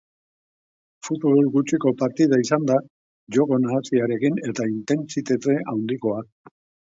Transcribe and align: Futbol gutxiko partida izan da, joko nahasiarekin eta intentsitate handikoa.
Futbol 1.07 1.49
gutxiko 1.57 1.91
partida 1.99 2.39
izan 2.45 2.65
da, 2.71 2.77
joko 3.37 3.59
nahasiarekin 3.65 4.41
eta 4.53 4.67
intentsitate 4.73 5.59
handikoa. 5.75 6.19